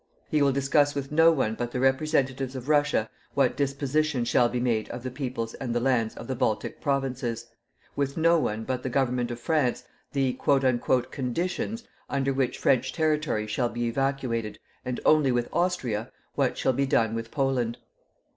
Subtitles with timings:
[0.31, 4.59] He will discuss with no one but the representatives of Russia what disposition shall be
[4.59, 7.45] made of the peoples and the lands of the Baltic provinces;
[7.95, 9.83] with no one but the Government of France
[10.13, 16.73] the "conditions" under which French territory shall be evacuated and only with Austria what shall
[16.73, 17.77] be done with Poland.